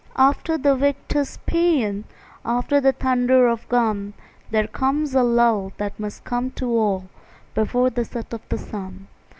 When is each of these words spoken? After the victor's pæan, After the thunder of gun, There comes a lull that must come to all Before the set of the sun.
After 0.17 0.57
the 0.57 0.75
victor's 0.75 1.37
pæan, 1.45 2.05
After 2.43 2.81
the 2.81 2.91
thunder 2.91 3.47
of 3.47 3.69
gun, 3.69 4.15
There 4.49 4.65
comes 4.65 5.13
a 5.13 5.21
lull 5.21 5.73
that 5.77 5.99
must 5.99 6.23
come 6.23 6.49
to 6.53 6.71
all 6.75 7.09
Before 7.53 7.91
the 7.91 8.03
set 8.03 8.33
of 8.33 8.41
the 8.49 8.57
sun. 8.57 9.07